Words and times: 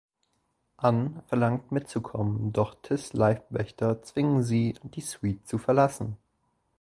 Ann 0.77 1.21
verlangt 1.27 1.71
mitzukommen, 1.71 2.51
doch 2.53 2.73
Tis' 2.81 3.13
Leibwächter 3.13 4.01
zwingen 4.01 4.41
sie, 4.41 4.73
die 4.81 5.01
Suite 5.01 5.47
zu 5.47 5.59
verlassen. 5.59 6.17